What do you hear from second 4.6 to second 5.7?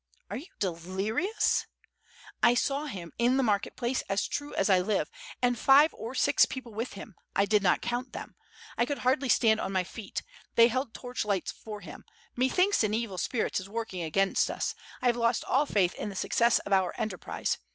I live, and